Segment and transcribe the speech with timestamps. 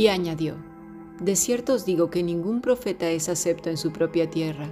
[0.00, 0.54] Y añadió,
[1.20, 4.70] De cierto os digo que ningún profeta es acepto en su propia tierra.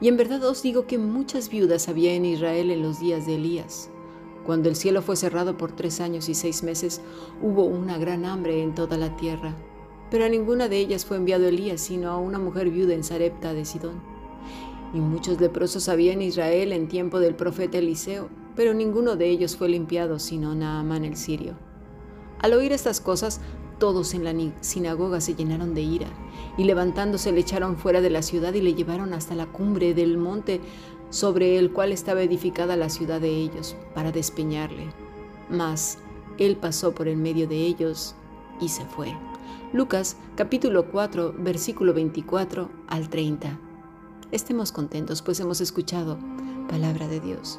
[0.00, 3.34] Y en verdad os digo que muchas viudas había en Israel en los días de
[3.34, 3.90] Elías.
[4.46, 7.02] Cuando el cielo fue cerrado por tres años y seis meses,
[7.42, 9.54] hubo una gran hambre en toda la tierra.
[10.10, 13.52] Pero a ninguna de ellas fue enviado Elías, sino a una mujer viuda en Sarepta
[13.52, 14.00] de Sidón.
[14.94, 19.54] Y muchos leprosos había en Israel en tiempo del profeta Eliseo, pero ninguno de ellos
[19.54, 21.58] fue limpiado, sino Naamán el sirio.
[22.38, 23.40] Al oír estas cosas,
[23.78, 26.08] todos en la sinagoga se llenaron de ira,
[26.56, 30.18] y levantándose le echaron fuera de la ciudad y le llevaron hasta la cumbre del
[30.18, 30.60] monte
[31.10, 34.86] sobre el cual estaba edificada la ciudad de ellos, para despeñarle.
[35.48, 35.98] Mas
[36.38, 38.14] él pasó por el medio de ellos
[38.60, 39.14] y se fue.
[39.72, 43.58] Lucas capítulo 4 versículo 24 al 30.
[44.32, 46.18] Estemos contentos pues hemos escuchado
[46.68, 47.58] palabra de Dios.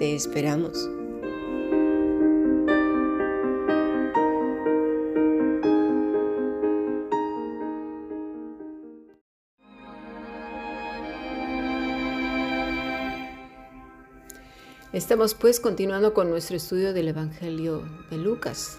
[0.00, 0.88] Te esperamos.
[14.94, 18.78] Estamos pues continuando con nuestro estudio del Evangelio de Lucas.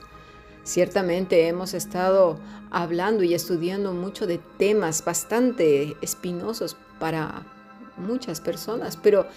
[0.63, 2.39] Ciertamente hemos estado
[2.71, 7.45] hablando y estudiando mucho de temas bastante espinosos para
[7.97, 9.27] muchas personas, pero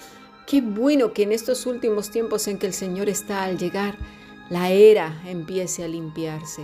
[0.46, 3.96] Qué bueno que en estos últimos tiempos en que el Señor está al llegar,
[4.50, 6.62] la era empiece a limpiarse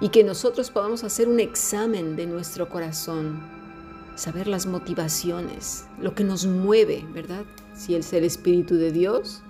[0.00, 3.42] y que nosotros podamos hacer un examen de nuestro corazón,
[4.14, 7.44] saber las motivaciones, lo que nos mueve, ¿verdad?
[7.74, 9.42] Si es el Espíritu de Dios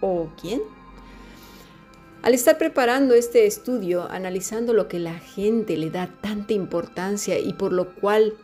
[0.00, 0.60] o quién.
[2.22, 7.52] Al estar preparando este estudio, analizando lo que la gente le da tanta importancia y
[7.52, 8.34] por lo cual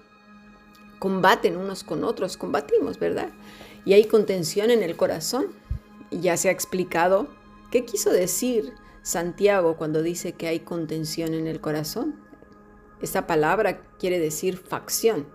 [1.01, 3.31] combaten unos con otros, combatimos, ¿verdad?
[3.85, 5.47] Y hay contención en el corazón.
[6.11, 7.29] Ya se ha explicado
[7.71, 12.17] qué quiso decir Santiago cuando dice que hay contención en el corazón.
[13.01, 15.27] Esta palabra quiere decir facción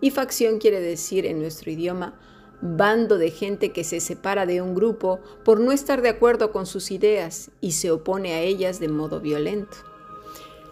[0.00, 2.18] y facción quiere decir en nuestro idioma
[2.60, 6.66] bando de gente que se separa de un grupo por no estar de acuerdo con
[6.66, 9.76] sus ideas y se opone a ellas de modo violento.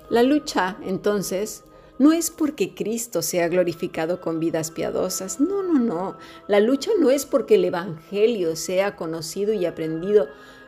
[0.09, 1.64] La lucha, entonces,
[2.03, 6.19] no es porque Cristo sea glorificado con vidas piadosas, no, no, no.
[6.49, 10.27] La lucha no es porque el Evangelio sea conocido y aprendido,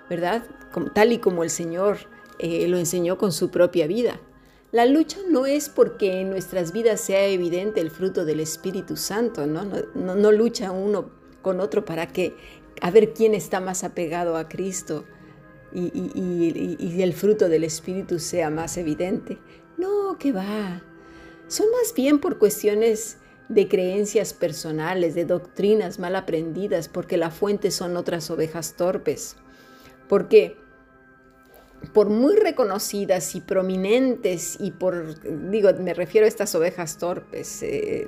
[0.08, 0.46] ¿verdad?
[0.94, 1.98] tal y como el Señor
[2.38, 4.20] eh, lo enseñó con su propia vida.
[4.70, 9.44] La lucha no es porque en nuestras vidas sea evidente el fruto del Espíritu Santo,
[9.44, 9.64] ¿no?
[9.64, 11.10] No, lucha uno
[11.42, 12.36] con otro para que,
[12.80, 15.04] a ver quién está más apegado a Cristo
[15.72, 15.90] y,
[16.78, 19.38] y el fruto del Espíritu sea más evidente.
[19.76, 20.80] No, que va
[21.48, 23.18] son más bien por cuestiones
[23.48, 29.36] de creencias personales, de doctrinas mal aprendidas, porque la fuente son otras ovejas torpes.
[30.08, 30.56] Porque
[31.92, 38.06] por muy reconocidas y prominentes y por, digo, me refiero a estas ovejas torpes, eh,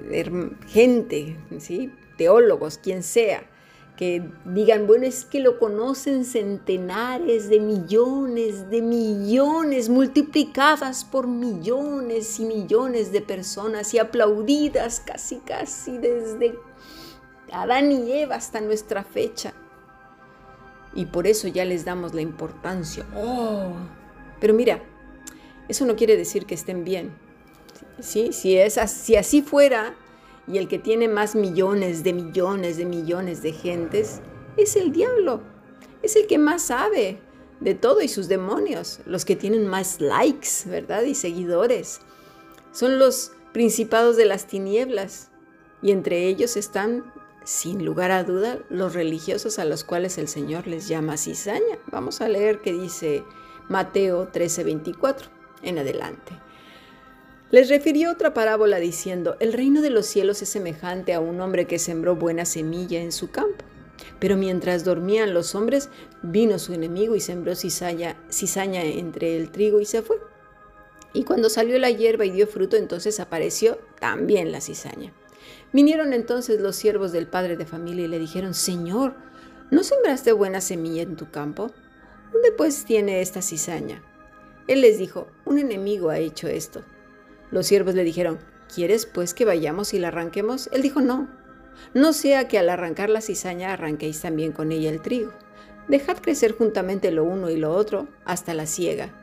[0.66, 1.92] gente, ¿sí?
[2.16, 3.44] teólogos, quien sea,
[3.96, 12.38] que digan, bueno, es que lo conocen centenares de millones, de millones, multiplicadas por millones
[12.38, 16.58] y millones de personas y aplaudidas casi, casi desde
[17.50, 19.54] Adán y Eva hasta nuestra fecha.
[20.94, 23.06] Y por eso ya les damos la importancia.
[23.16, 23.72] Oh,
[24.40, 24.82] pero mira,
[25.68, 27.12] eso no quiere decir que estén bien.
[28.00, 28.32] ¿Sí?
[28.32, 29.94] Si, es, si así fuera,
[30.48, 34.20] y el que tiene más millones de millones de millones de gentes
[34.56, 35.40] es el diablo.
[36.02, 37.18] Es el que más sabe
[37.60, 41.02] de todo y sus demonios, los que tienen más likes, ¿verdad?
[41.02, 42.00] Y seguidores.
[42.72, 45.30] Son los principados de las tinieblas
[45.82, 47.12] y entre ellos están,
[47.44, 51.78] sin lugar a duda, los religiosos a los cuales el Señor les llama cizaña.
[51.90, 53.24] Vamos a leer qué dice
[53.68, 55.30] Mateo 13:24
[55.62, 56.45] en adelante.
[57.52, 61.66] Les refirió otra parábola diciendo, el reino de los cielos es semejante a un hombre
[61.66, 63.64] que sembró buena semilla en su campo.
[64.18, 65.88] Pero mientras dormían los hombres,
[66.22, 70.16] vino su enemigo y sembró cizaña, entre el trigo y se fue.
[71.12, 75.12] Y cuando salió la hierba y dio fruto, entonces apareció también la cizaña.
[75.72, 79.14] Vinieron entonces los siervos del padre de familia y le dijeron, Señor,
[79.70, 81.70] ¿no sembraste buena semilla en tu campo?
[82.32, 84.02] ¿Dónde pues tiene esta cizaña?
[84.66, 86.82] Él les dijo, un enemigo ha hecho esto.
[87.50, 88.38] Los siervos le dijeron,
[88.74, 90.68] ¿quieres pues que vayamos y la arranquemos?
[90.72, 91.28] Él dijo, no,
[91.94, 95.32] no sea que al arrancar la cizaña arranquéis también con ella el trigo.
[95.88, 99.14] Dejad crecer juntamente lo uno y lo otro hasta la siega.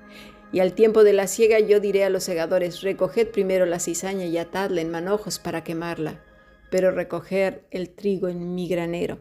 [0.52, 4.26] Y al tiempo de la siega yo diré a los segadores, recoged primero la cizaña
[4.26, 6.24] y atadla en manojos para quemarla,
[6.70, 9.20] pero recoger el trigo en mi granero.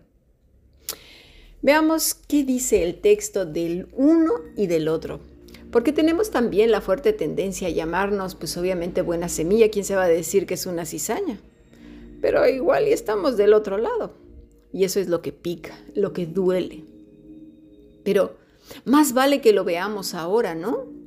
[1.63, 5.21] Veamos qué dice el texto del uno y del otro.
[5.73, 10.05] Porque tenemos también la fuerte tendencia a llamarnos, pues obviamente buena semilla, ¿quién se va
[10.05, 11.41] a decir que es una cizaña?
[12.21, 14.15] Pero igual y estamos del otro lado.
[14.73, 16.85] Y eso es lo que pica, lo que duele.
[18.05, 18.37] Pero
[18.85, 21.03] más vale que lo veamos ahora, ¿no?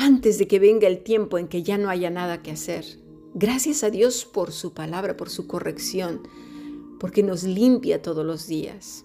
[0.00, 2.86] antes de que venga el tiempo en que ya no haya nada que hacer.
[3.34, 6.22] Gracias a Dios por su palabra, por su corrección,
[6.98, 9.04] porque nos limpia todos los días.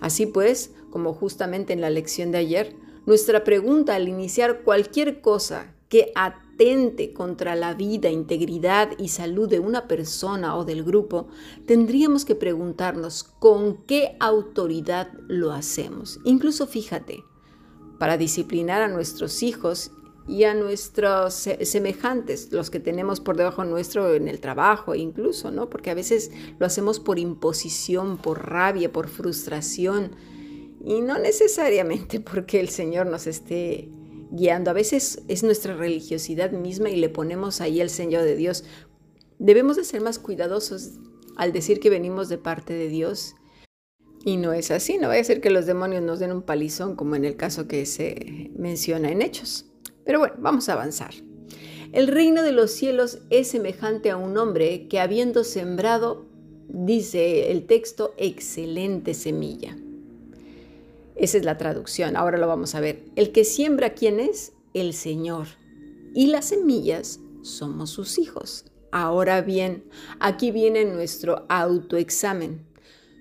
[0.00, 5.74] Así pues, como justamente en la lección de ayer, nuestra pregunta al iniciar cualquier cosa
[5.88, 11.28] que atente contra la vida, integridad y salud de una persona o del grupo,
[11.66, 16.20] tendríamos que preguntarnos con qué autoridad lo hacemos.
[16.24, 17.24] Incluso fíjate,
[17.98, 19.92] para disciplinar a nuestros hijos
[20.26, 25.68] y a nuestros semejantes, los que tenemos por debajo nuestro en el trabajo incluso, ¿no?
[25.68, 30.12] Porque a veces lo hacemos por imposición, por rabia, por frustración
[30.84, 33.88] y no necesariamente porque el Señor nos esté
[34.30, 34.70] guiando.
[34.70, 38.64] A veces es nuestra religiosidad misma y le ponemos ahí el Señor de Dios.
[39.38, 40.92] Debemos de ser más cuidadosos
[41.36, 43.34] al decir que venimos de parte de Dios.
[44.26, 46.96] Y no es así, no vaya a ser que los demonios nos den un palizón
[46.96, 49.66] como en el caso que se menciona en Hechos.
[50.04, 51.12] Pero bueno, vamos a avanzar.
[51.92, 56.26] El reino de los cielos es semejante a un hombre que habiendo sembrado,
[56.68, 59.76] dice el texto, excelente semilla.
[61.16, 63.04] Esa es la traducción, ahora lo vamos a ver.
[63.16, 64.52] El que siembra, ¿quién es?
[64.72, 65.46] El Señor.
[66.14, 68.66] Y las semillas somos sus hijos.
[68.90, 69.84] Ahora bien,
[70.20, 72.66] aquí viene nuestro autoexamen.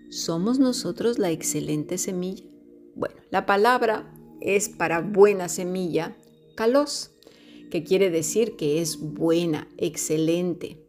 [0.10, 2.44] ¿Somos nosotros la excelente semilla?
[2.96, 6.16] Bueno, la palabra es para buena semilla
[6.56, 7.12] kalos,
[7.72, 10.86] que quiere decir que es buena, excelente.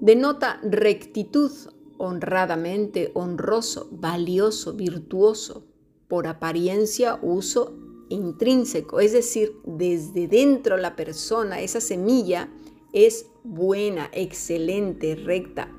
[0.00, 1.50] Denota rectitud,
[1.96, 5.64] honradamente, honroso, valioso, virtuoso,
[6.08, 7.74] por apariencia, uso
[8.08, 12.48] intrínseco, es decir, desde dentro la persona, esa semilla
[12.92, 15.70] es buena, excelente, recta,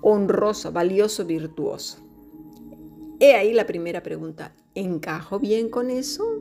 [0.00, 1.98] honrosa, valioso, virtuoso.
[3.20, 6.40] He ahí la primera pregunta, ¿encajo bien con eso?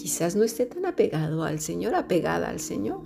[0.00, 3.02] quizás no esté tan apegado al Señor, apegada al Señor.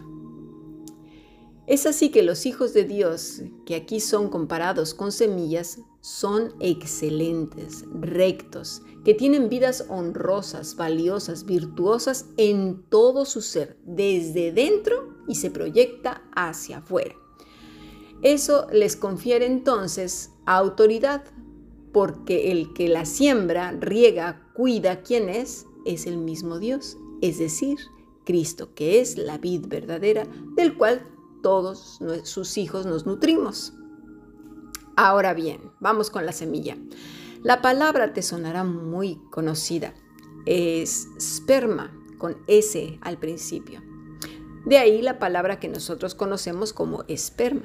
[1.66, 7.86] Es así que los hijos de Dios, que aquí son comparados con semillas, son excelentes,
[7.98, 15.50] rectos, que tienen vidas honrosas, valiosas, virtuosas en todo su ser, desde dentro y se
[15.50, 17.14] proyecta hacia afuera.
[18.20, 21.24] Eso les confiere entonces autoridad,
[21.90, 27.78] porque el que la siembra, riega, cuida quién es, es el mismo Dios, es decir,
[28.26, 31.08] Cristo, que es la vid verdadera del cual
[31.42, 33.72] todos sus hijos nos nutrimos.
[34.96, 36.76] Ahora bien, vamos con la semilla.
[37.42, 39.92] La palabra te sonará muy conocida.
[40.46, 43.82] Es sperma, con S al principio.
[44.64, 47.62] De ahí la palabra que nosotros conocemos como esperma.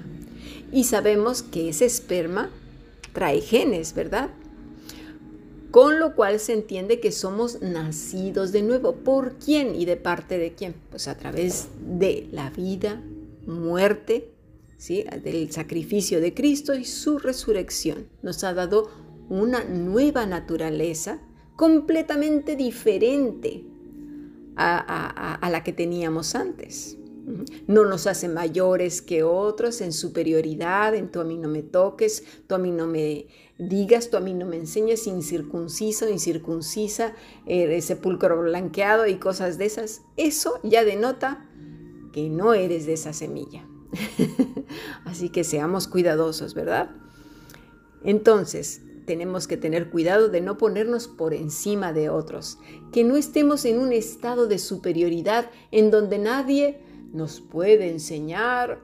[0.72, 2.50] Y sabemos que ese esperma
[3.14, 4.32] trae genes, ¿verdad?
[5.72, 8.96] con lo cual se entiende que somos nacidos de nuevo.
[8.96, 10.74] ¿Por quién y de parte de quién?
[10.90, 13.02] Pues a través de la vida,
[13.46, 14.32] muerte,
[14.88, 18.08] del sacrificio de Cristo y su resurrección.
[18.22, 18.90] Nos ha dado
[19.30, 21.20] una nueva naturaleza
[21.58, 23.66] completamente diferente
[24.56, 26.98] a, la que teníamos antes.
[27.68, 32.24] No nos hace mayores que otros en superioridad, en tú a mí no me toques,
[32.48, 37.14] tú a mí no me digas, tú a mí no me enseñes, incircunciso, incircuncisa,
[37.46, 40.02] eres sepulcro blanqueado y cosas de esas.
[40.18, 41.46] Eso ya denota
[42.14, 43.68] que no eres de esa semilla.
[45.06, 46.92] Así que seamos cuidadosos, ¿verdad?
[48.04, 52.60] Entonces, tenemos que tener cuidado de no ponernos por encima de otros,
[52.92, 56.82] que no estemos en un estado de superioridad en donde nadie
[57.12, 58.80] nos puede enseñar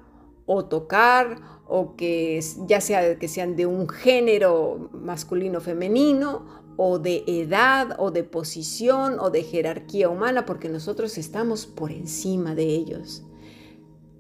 [0.48, 7.24] o tocar o que ya sea que sean de un género masculino femenino o de
[7.28, 13.24] edad o de posición o de jerarquía humana porque nosotros estamos por encima de ellos.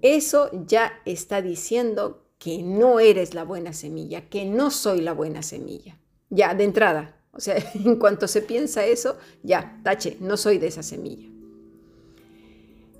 [0.01, 5.41] Eso ya está diciendo que no eres la buena semilla, que no soy la buena
[5.41, 5.97] semilla.
[6.29, 7.21] Ya, de entrada.
[7.31, 11.29] O sea, en cuanto se piensa eso, ya, tache, no soy de esa semilla.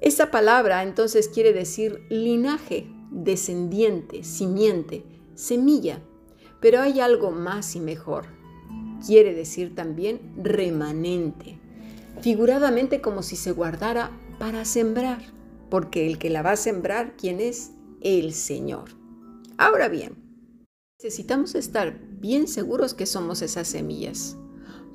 [0.01, 5.03] Esa palabra entonces quiere decir linaje, descendiente, simiente,
[5.35, 6.01] semilla.
[6.59, 8.25] Pero hay algo más y mejor.
[9.05, 11.59] Quiere decir también remanente,
[12.21, 15.21] figuradamente como si se guardara para sembrar,
[15.75, 17.73] porque el que la va a sembrar, ¿quién es?
[17.99, 18.91] El Señor.
[19.57, 20.15] Ahora bien,
[20.97, 24.37] necesitamos estar bien seguros que somos esas semillas,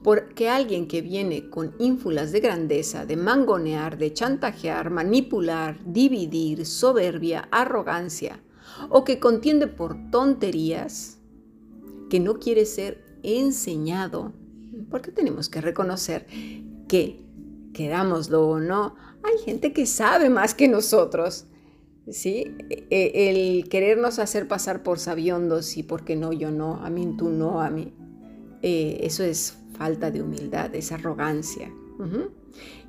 [0.03, 7.47] porque alguien que viene con ínfulas de grandeza, de mangonear, de chantajear, manipular, dividir, soberbia,
[7.53, 8.43] arrogancia,
[8.89, 11.19] o que contiende por tonterías,
[12.09, 14.33] que no quiere ser enseñado,
[14.89, 16.27] porque tenemos que reconocer
[16.89, 17.23] que,
[17.75, 21.47] querámoslo o no, hay gente que sabe más que nosotros.
[22.09, 22.55] ¿sí?
[22.71, 27.31] E, el querernos hacer pasar por sabiondos y porque no, yo no, a mí tú
[27.31, 27.93] no, a mí.
[28.63, 31.73] Eh, eso es falta de humildad, es arrogancia.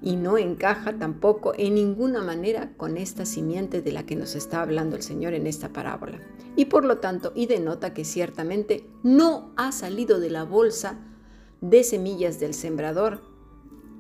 [0.02, 4.62] Y no encaja tampoco en ninguna manera con esta simiente de la que nos está
[4.62, 6.22] hablando el Señor en esta parábola.
[6.56, 10.98] Y por lo tanto, y denota que ciertamente no ha salido de la bolsa
[11.60, 13.22] de semillas del sembrador.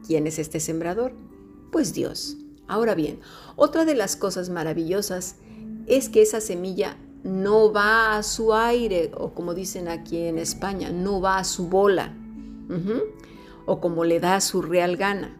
[0.07, 1.13] ¿Quién es este sembrador?
[1.71, 2.37] Pues Dios.
[2.67, 3.19] Ahora bien,
[3.55, 5.35] otra de las cosas maravillosas
[5.87, 10.89] es que esa semilla no va a su aire, o como dicen aquí en España,
[10.89, 12.15] no va a su bola,
[13.65, 15.37] o como le da su real gana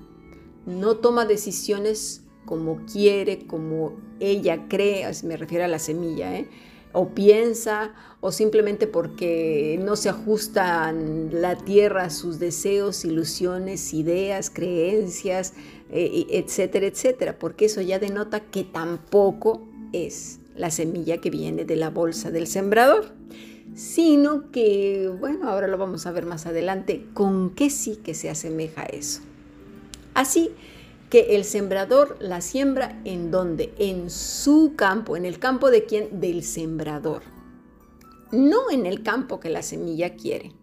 [0.65, 6.49] no toma decisiones como quiere, como ella cree, me refiero a la semilla, ¿eh?
[6.93, 14.49] O piensa, o simplemente porque no se ajustan la tierra a sus deseos, ilusiones, ideas,
[14.49, 15.53] creencias,
[15.91, 21.75] eh, etcétera, etcétera, porque eso ya denota que tampoco es la semilla que viene de
[21.75, 23.13] la bolsa del sembrador,
[23.73, 28.29] sino que, bueno, ahora lo vamos a ver más adelante, con qué sí que se
[28.29, 29.21] asemeja a eso.
[30.13, 30.51] Así
[31.11, 33.73] que el sembrador la siembra en donde?
[33.77, 36.21] En su campo, en el campo de quién?
[36.21, 37.21] Del sembrador.
[38.31, 40.53] No en el campo que la semilla quiere.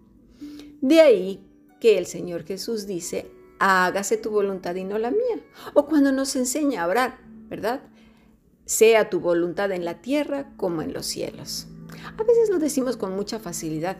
[0.81, 1.47] De ahí
[1.81, 5.45] que el Señor Jesús dice, hágase tu voluntad y no la mía.
[5.75, 7.19] O cuando nos enseña a orar,
[7.51, 7.83] ¿verdad?
[8.65, 11.67] Sea tu voluntad en la tierra como en los cielos.
[12.17, 13.99] A veces lo decimos con mucha facilidad,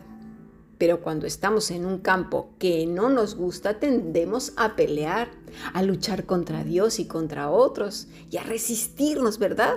[0.79, 5.29] pero cuando estamos en un campo que no nos gusta, tendemos a pelear,
[5.73, 9.75] a luchar contra Dios y contra otros y a resistirnos, ¿verdad?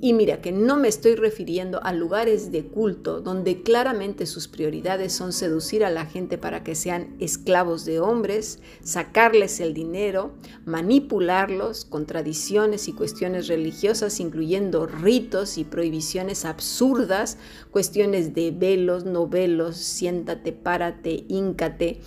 [0.00, 5.12] Y mira que no me estoy refiriendo a lugares de culto donde claramente sus prioridades
[5.12, 10.34] son seducir a la gente para que sean esclavos de hombres, sacarles el dinero,
[10.66, 17.38] manipularlos con tradiciones y cuestiones religiosas, incluyendo ritos y prohibiciones absurdas,
[17.70, 22.00] cuestiones de velos, no velos, siéntate, párate, híncate.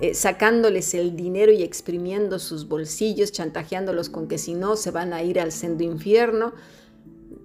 [0.00, 5.12] Eh, sacándoles el dinero y exprimiendo sus bolsillos, chantajeándolos con que si no se van
[5.12, 6.52] a ir al sendo infierno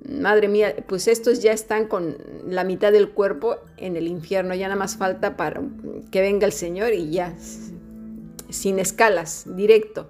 [0.09, 4.67] madre mía, pues estos ya están con la mitad del cuerpo en el infierno, ya
[4.67, 5.61] nada más falta para
[6.11, 7.35] que venga el Señor y ya,
[8.49, 10.09] sin escalas, directo.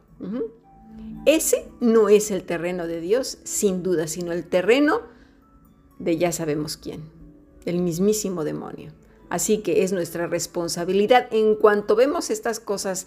[1.25, 5.01] Ese no es el terreno de Dios, sin duda, sino el terreno
[5.99, 7.01] de ya sabemos quién,
[7.65, 8.91] el mismísimo demonio.
[9.29, 13.05] Así que es nuestra responsabilidad en cuanto vemos estas cosas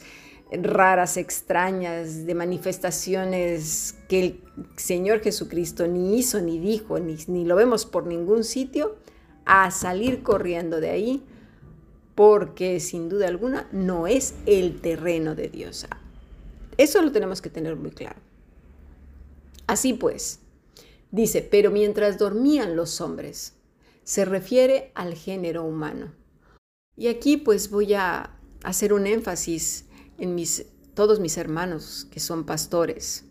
[0.61, 4.41] raras, extrañas, de manifestaciones que el
[4.77, 8.97] Señor Jesucristo ni hizo, ni dijo, ni, ni lo vemos por ningún sitio,
[9.45, 11.23] a salir corriendo de ahí,
[12.15, 15.87] porque sin duda alguna no es el terreno de Dios.
[16.77, 18.21] Eso lo tenemos que tener muy claro.
[19.67, 20.41] Así pues,
[21.11, 23.55] dice, pero mientras dormían los hombres,
[24.05, 26.13] se refiere al género humano.
[26.97, 29.87] Y aquí pues voy a hacer un énfasis
[30.19, 33.25] en mis, todos mis hermanos que son pastores.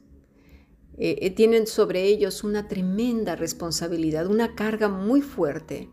[0.98, 5.90] Eh, eh, tienen sobre ellos una tremenda responsabilidad, una carga muy fuerte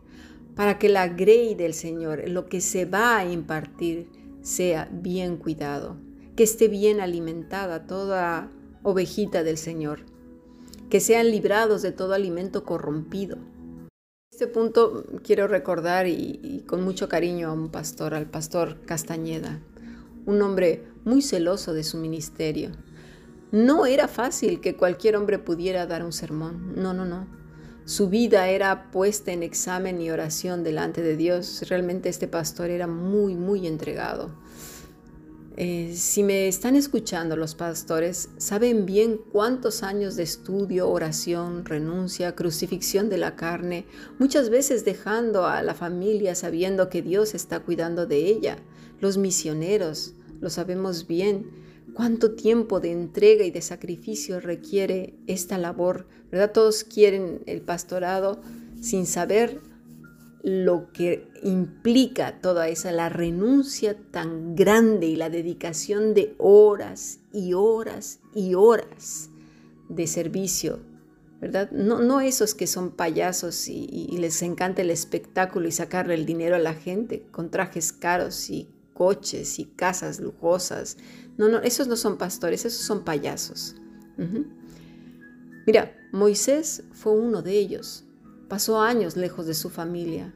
[0.55, 4.09] para que la grey del Señor, lo que se va a impartir,
[4.41, 5.97] sea bien cuidado,
[6.35, 8.51] que esté bien alimentada toda
[8.83, 10.01] ovejita del Señor,
[10.89, 13.37] que sean librados de todo alimento corrompido.
[14.31, 19.61] Este punto quiero recordar y con mucho cariño a un pastor, al pastor Castañeda,
[20.29, 22.71] un hombre muy celoso de su ministerio.
[23.51, 27.27] No era fácil que cualquier hombre pudiera dar un sermón, no, no, no.
[27.85, 31.63] Su vida era puesta en examen y oración delante de Dios.
[31.67, 34.29] Realmente este pastor era muy, muy entregado.
[35.57, 42.35] Eh, si me están escuchando los pastores, saben bien cuántos años de estudio, oración, renuncia,
[42.35, 43.87] crucifixión de la carne,
[44.19, 48.59] muchas veces dejando a la familia sabiendo que Dios está cuidando de ella.
[49.01, 51.45] Los misioneros, lo sabemos bien,
[51.93, 56.51] cuánto tiempo de entrega y de sacrificio requiere esta labor, ¿verdad?
[56.51, 58.41] Todos quieren el pastorado
[58.81, 59.61] sin saber
[60.41, 67.53] lo que implica toda esa, la renuncia tan grande y la dedicación de horas y
[67.53, 69.29] horas y horas
[69.89, 70.79] de servicio,
[71.41, 71.71] ¿verdad?
[71.71, 76.25] No, no esos que son payasos y, y, les encanta el espectáculo y sacarle el
[76.25, 78.69] dinero a la gente con trajes caros y
[78.99, 80.97] coches y casas lujosas.
[81.37, 83.77] No, no, esos no son pastores, esos son payasos.
[85.65, 88.03] Mira, Moisés fue uno de ellos.
[88.49, 90.33] Pasó años lejos de su familia.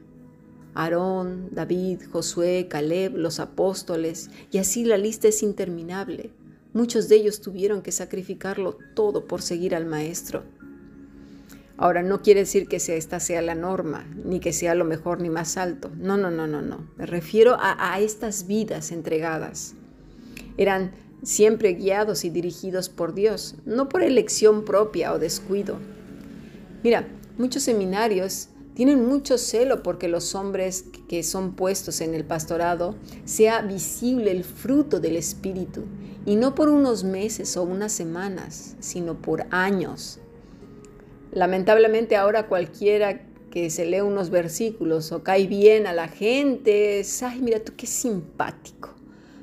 [0.72, 6.32] Aarón, David, Josué, Caleb, los apóstoles, y así la lista es interminable.
[6.72, 10.42] Muchos de ellos tuvieron que sacrificarlo todo por seguir al Maestro.
[11.76, 15.28] Ahora, no quiere decir que esta sea la norma, ni que sea lo mejor ni
[15.28, 15.90] más alto.
[15.96, 16.88] No, no, no, no, no.
[16.96, 19.74] Me refiero a, a estas vidas entregadas.
[20.56, 25.78] Eran siempre guiados y dirigidos por Dios, no por elección propia o descuido.
[26.82, 32.94] Mira, Muchos seminarios tienen mucho celo porque los hombres que son puestos en el pastorado
[33.24, 35.82] sea visible el fruto del Espíritu,
[36.24, 40.20] y no por unos meses o unas semanas, sino por años.
[41.34, 47.40] Lamentablemente ahora cualquiera que se lee unos versículos o cae bien a la gente, ay,
[47.42, 48.94] mira tú qué simpático.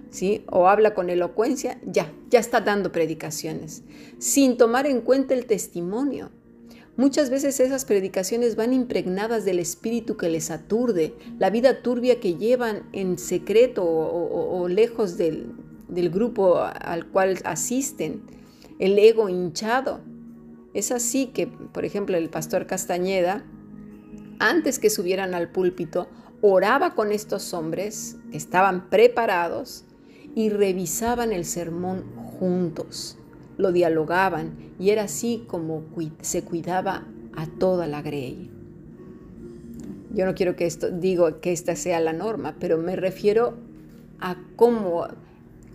[0.09, 0.43] ¿Sí?
[0.51, 3.83] O habla con elocuencia, ya, ya está dando predicaciones,
[4.17, 6.31] sin tomar en cuenta el testimonio
[6.97, 12.35] Muchas veces esas predicaciones van impregnadas del espíritu que les aturde, la vida turbia que
[12.35, 15.53] llevan en secreto o, lejos del,
[15.87, 18.21] del grupo al cual asisten,
[18.77, 20.01] el ego hinchado.
[20.73, 23.43] Es así que, por ejemplo, el pastor Castañeda,
[24.39, 26.07] antes que subieran al púlpito,
[26.41, 29.85] oraba con estos hombres que estaban preparados
[30.33, 32.03] y revisaban el sermón
[32.39, 33.17] juntos
[33.61, 35.83] lo dialogaban y era así como
[36.21, 38.49] se cuidaba a toda la grey.
[40.13, 43.53] Yo no quiero que esto digo que esta sea la norma, pero me refiero
[44.19, 45.07] a cómo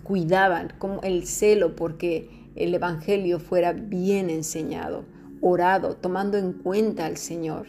[0.02, 5.04] cuidaban, como el celo porque el evangelio fuera bien enseñado,
[5.40, 7.68] orado, tomando en cuenta al Señor.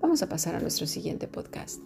[0.00, 1.80] Vamos a pasar a nuestro siguiente podcast.